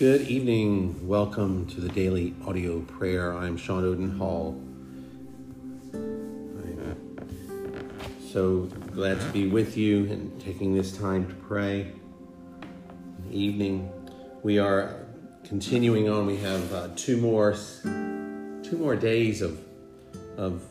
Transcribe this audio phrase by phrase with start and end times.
[0.00, 1.06] Good evening.
[1.06, 3.36] Welcome to the daily audio prayer.
[3.36, 4.58] I'm Sean Oden Hall.
[5.92, 7.20] I'm
[8.32, 8.60] so
[8.94, 11.92] glad to be with you and taking this time to pray.
[13.30, 13.92] Evening.
[14.42, 15.04] We are
[15.44, 16.24] continuing on.
[16.24, 19.62] We have uh, two more two more days of
[20.38, 20.62] of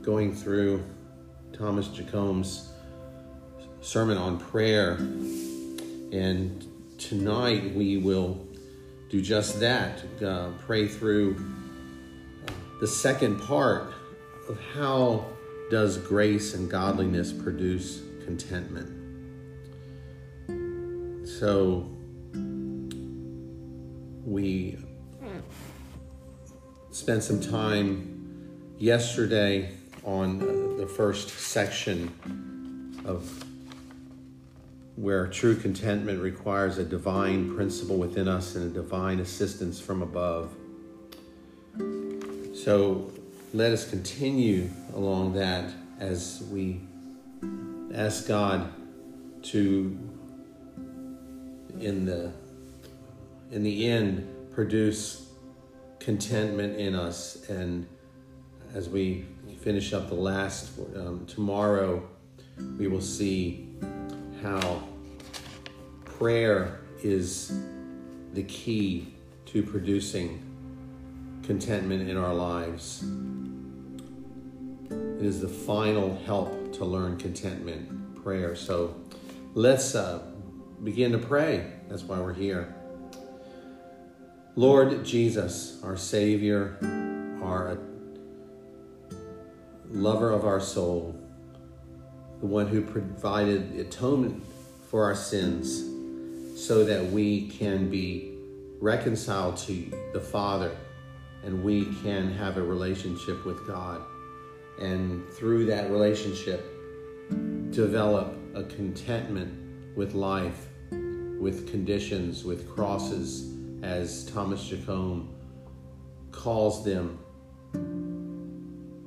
[0.00, 0.84] going through
[1.52, 2.68] Thomas Jacombe's
[3.80, 4.92] sermon on prayer.
[6.12, 6.64] And
[7.08, 8.46] tonight we will
[9.10, 11.36] do just that uh, pray through
[12.80, 13.92] the second part
[14.48, 15.26] of how
[15.70, 18.88] does grace and godliness produce contentment.
[21.28, 21.90] So
[24.24, 24.78] we
[26.90, 29.74] spent some time yesterday
[30.04, 30.38] on
[30.78, 32.10] the first section
[33.04, 33.44] of
[34.96, 40.54] where true contentment requires a divine principle within us and a divine assistance from above.
[42.54, 43.10] So
[43.52, 46.80] let us continue along that as we
[47.94, 48.72] ask God
[49.42, 49.98] to
[51.80, 52.32] in the
[53.50, 55.28] in the end produce
[55.98, 57.86] contentment in us and
[58.74, 59.24] as we
[59.60, 62.02] finish up the last um, tomorrow
[62.78, 63.68] we will see
[64.44, 64.82] how
[66.04, 67.58] prayer is
[68.34, 69.14] the key
[69.46, 70.38] to producing
[71.42, 73.02] contentment in our lives.
[74.90, 78.54] It is the final help to learn contentment, prayer.
[78.54, 78.94] So
[79.54, 80.22] let's uh,
[80.82, 81.72] begin to pray.
[81.88, 82.74] That's why we're here.
[84.56, 86.76] Lord Jesus, our Savior,
[87.42, 87.78] our
[89.88, 91.18] lover of our soul,
[92.44, 94.44] the one who provided atonement
[94.90, 95.82] for our sins
[96.62, 98.36] so that we can be
[98.82, 100.76] reconciled to the Father
[101.42, 104.02] and we can have a relationship with God.
[104.78, 106.62] And through that relationship,
[107.70, 110.66] develop a contentment with life,
[111.40, 115.34] with conditions, with crosses, as Thomas Jacombe
[116.30, 117.18] calls them,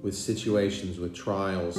[0.00, 1.76] with situations, with trials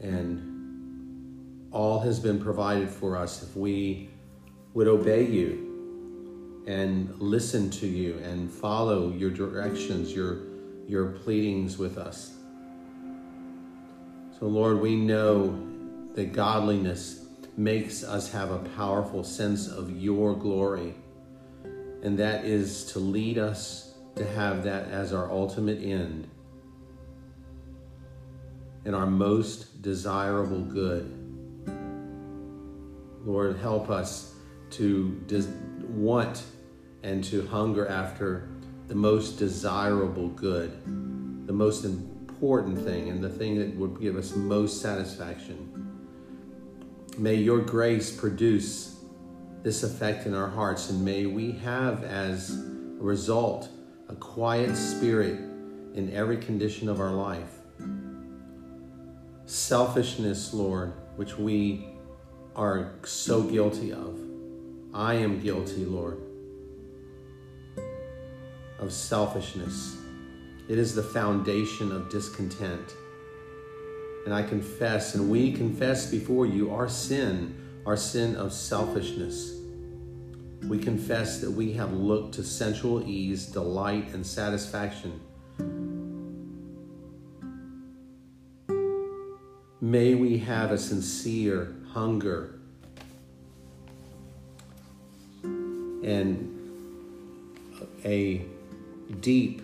[0.00, 4.08] and all has been provided for us if we
[4.74, 10.38] would obey you and listen to you and follow your directions, your,
[10.86, 12.34] your pleadings with us.
[14.38, 15.58] So, Lord, we know
[16.14, 17.26] that godliness
[17.56, 20.94] makes us have a powerful sense of your glory,
[22.02, 26.28] and that is to lead us to have that as our ultimate end
[28.86, 31.12] and our most desirable good.
[33.24, 34.32] Lord, help us
[34.70, 35.52] to des-
[35.88, 36.44] want
[37.02, 38.48] and to hunger after
[38.86, 40.70] the most desirable good,
[41.48, 45.90] the most important thing, and the thing that would give us most satisfaction.
[47.18, 49.00] May your grace produce
[49.64, 53.68] this effect in our hearts, and may we have as a result
[54.08, 55.40] a quiet spirit
[55.94, 57.55] in every condition of our life
[59.46, 61.86] selfishness, Lord, which we
[62.56, 64.18] are so guilty of.
[64.92, 66.20] I am guilty, Lord,
[68.80, 69.96] of selfishness.
[70.68, 72.92] It is the foundation of discontent.
[74.24, 79.52] And I confess, and we confess before you our sin, our sin of selfishness.
[80.64, 85.20] We confess that we have looked to sensual ease, delight, and satisfaction
[89.86, 92.58] May we have a sincere hunger
[96.02, 96.52] and
[98.04, 98.44] a
[99.20, 99.62] deep,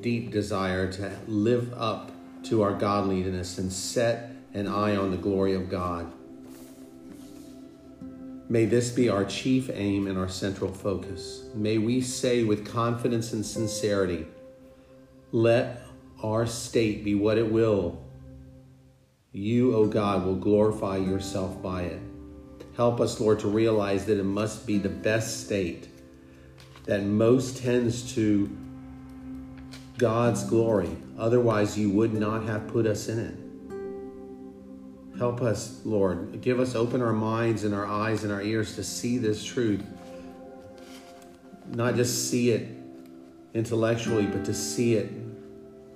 [0.00, 2.10] deep desire to live up
[2.46, 6.12] to our godliness and set an eye on the glory of God.
[8.48, 11.44] May this be our chief aim and our central focus.
[11.54, 14.26] May we say with confidence and sincerity,
[15.30, 15.86] let
[16.20, 18.02] our state be what it will
[19.32, 22.00] you, O God, will glorify yourself by it.
[22.76, 25.88] Help us, Lord, to realize that it must be the best state
[26.84, 28.50] that most tends to
[29.98, 30.96] God's glory.
[31.18, 33.34] Otherwise, you would not have put us in it.
[35.18, 36.40] Help us, Lord.
[36.40, 39.84] Give us, open our minds and our eyes and our ears to see this truth.
[41.68, 42.68] Not just see it
[43.54, 45.12] intellectually, but to see it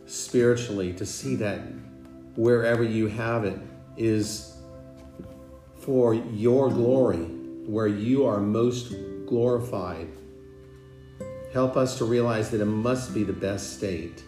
[0.04, 1.60] spiritually, to see that
[2.36, 3.58] wherever you have it
[3.96, 4.56] is
[5.80, 7.24] for your glory
[7.66, 8.94] where you are most
[9.26, 10.08] glorified.
[11.52, 14.22] Help us to realize that it must be the best state.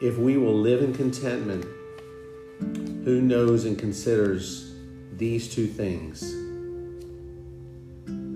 [0.00, 1.66] If we will live in contentment,
[3.04, 4.72] who knows and considers
[5.16, 6.20] these two things?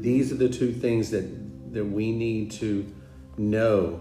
[0.03, 2.85] These are the two things that, that we need to
[3.39, 4.01] know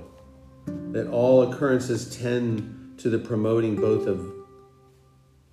[0.66, 4.32] that all occurrences tend to the promoting both of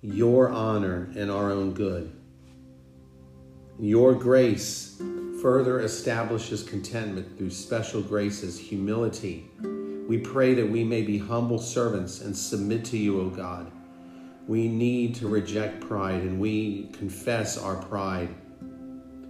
[0.01, 2.11] your honor and our own good.
[3.79, 5.01] Your grace
[5.41, 9.49] further establishes contentment through special graces, humility.
[10.07, 13.71] We pray that we may be humble servants and submit to you, O God.
[14.47, 18.29] We need to reject pride and we confess our pride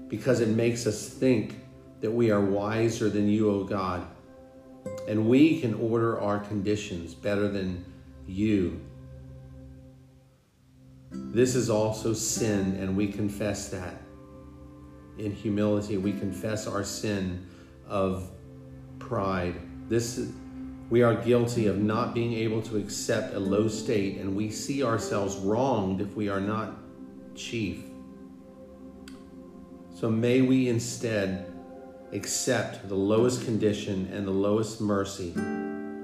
[0.09, 1.55] because it makes us think
[2.01, 4.05] that we are wiser than you, O God.
[5.07, 7.85] And we can order our conditions better than
[8.29, 8.79] you.
[11.11, 13.95] This is also sin, and we confess that.
[15.17, 17.45] In humility, we confess our sin
[17.87, 18.29] of
[18.99, 19.55] pride.
[19.89, 20.29] This
[20.89, 24.83] we are guilty of not being able to accept a low state, and we see
[24.83, 26.77] ourselves wronged if we are not
[27.35, 27.83] chief.
[29.93, 31.51] So may we instead
[32.11, 35.35] accept the lowest condition and the lowest mercy.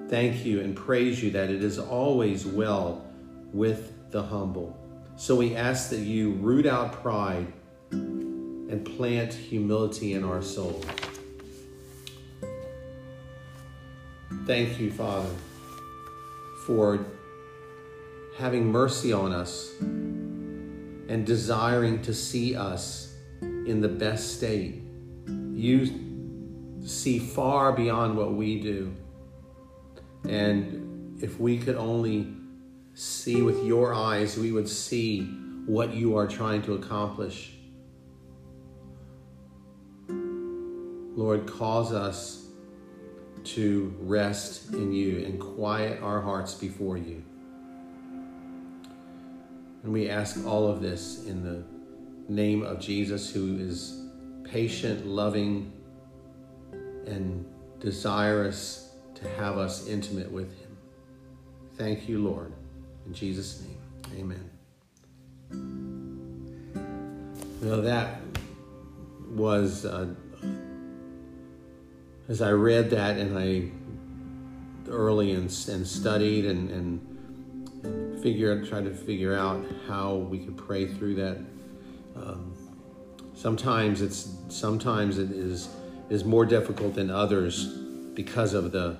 [0.10, 3.06] Thank you and praise you that it is always well
[3.54, 4.78] with the humble.
[5.16, 7.52] So we ask that you root out pride
[7.92, 10.86] and plant humility in our souls.
[14.46, 15.34] Thank you, Father,
[16.66, 17.06] for
[18.38, 24.82] having mercy on us and desiring to see us in the best state
[25.56, 25.90] you
[26.86, 28.94] see far beyond what we do.
[30.30, 32.34] And if we could only
[32.94, 35.24] see with your eyes, we would see
[35.66, 37.54] what you are trying to accomplish.
[40.08, 42.48] Lord, cause us
[43.44, 47.24] to rest in you and quiet our hearts before you.
[49.84, 51.64] And we ask all of this in the
[52.28, 54.02] name of Jesus, who is
[54.44, 55.72] patient, loving,
[57.06, 57.46] and
[57.80, 58.85] desirous
[59.16, 60.78] to have us intimate with Him.
[61.76, 62.54] Thank you, Lord.
[63.06, 63.78] In Jesus' name,
[64.20, 64.50] amen.
[67.62, 68.20] Now, that
[69.30, 70.08] was, uh,
[72.30, 73.72] as I read that and I
[74.90, 80.88] early and, and studied and, and figured, tried to figure out how we could pray
[80.88, 81.38] through that.
[82.16, 82.54] Um,
[83.36, 85.68] Sometimes it's sometimes it is
[86.10, 87.78] is more difficult than others
[88.16, 88.98] because of the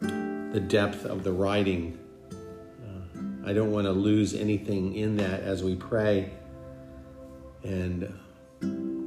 [0.00, 1.98] the depth of the writing.
[2.30, 6.30] Uh, I don't want to lose anything in that as we pray,
[7.62, 8.12] and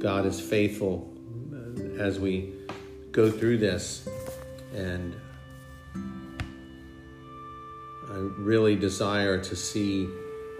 [0.00, 1.08] God is faithful
[1.52, 2.52] uh, as we
[3.12, 4.08] go through this,
[4.74, 5.14] and
[5.94, 5.98] I
[8.38, 10.06] really desire to see,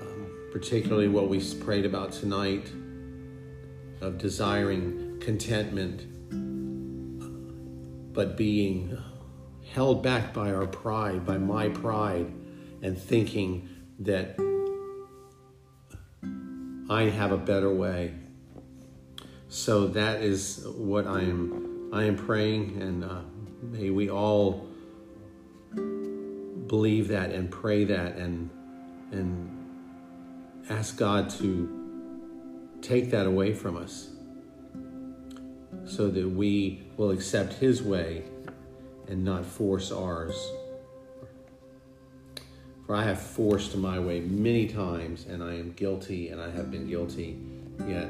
[0.00, 2.70] um, particularly what we prayed about tonight
[4.00, 6.06] of desiring contentment,
[8.17, 8.97] but being
[9.73, 12.27] held back by our pride, by my pride,
[12.83, 13.69] and thinking
[14.01, 14.37] that
[16.88, 18.14] I have a better way.
[19.49, 21.90] So that is what I am.
[21.93, 23.21] I am praying, and uh,
[23.62, 24.67] may we all
[26.67, 28.50] believe that and pray that, and
[29.12, 29.52] and
[30.71, 34.15] ask God to take that away from us
[35.87, 38.25] so that we will accept His way
[39.09, 40.35] and not force ours.
[42.87, 46.71] For I have forced my way many times, and I am guilty, and I have
[46.71, 47.38] been guilty.
[47.87, 48.09] Yet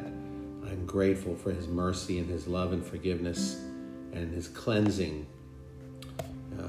[0.64, 3.62] I'm grateful for His mercy and His love and forgiveness
[4.12, 5.26] and His cleansing
[6.58, 6.62] uh,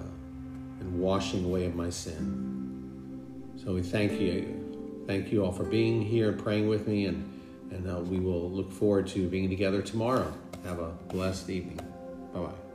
[0.80, 3.54] and washing away of my sin.
[3.64, 5.04] So we thank you.
[5.08, 7.34] Thank you all for being here, praying with me, and
[7.72, 10.34] and uh, we will look forward to being together tomorrow.
[10.64, 11.80] Have a blessed evening.
[12.34, 12.67] Bye bye.